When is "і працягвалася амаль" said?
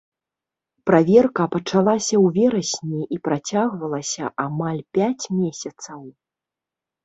3.17-4.81